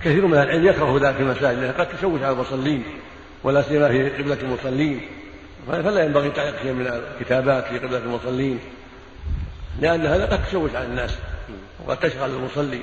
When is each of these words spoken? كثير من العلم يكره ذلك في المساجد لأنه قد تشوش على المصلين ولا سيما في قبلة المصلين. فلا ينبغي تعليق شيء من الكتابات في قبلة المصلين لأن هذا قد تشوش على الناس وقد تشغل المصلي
كثير 0.00 0.26
من 0.26 0.34
العلم 0.34 0.66
يكره 0.66 0.98
ذلك 0.98 1.16
في 1.16 1.22
المساجد 1.22 1.58
لأنه 1.58 1.72
قد 1.72 1.88
تشوش 1.88 2.22
على 2.22 2.32
المصلين 2.32 2.84
ولا 3.44 3.62
سيما 3.62 3.88
في 3.88 4.10
قبلة 4.10 4.38
المصلين. 4.42 5.00
فلا 5.66 6.04
ينبغي 6.04 6.30
تعليق 6.30 6.62
شيء 6.62 6.72
من 6.72 6.86
الكتابات 6.86 7.64
في 7.64 7.78
قبلة 7.78 7.98
المصلين 7.98 8.58
لأن 9.80 10.06
هذا 10.06 10.26
قد 10.26 10.44
تشوش 10.46 10.74
على 10.74 10.86
الناس 10.86 11.18
وقد 11.86 12.00
تشغل 12.00 12.30
المصلي 12.30 12.80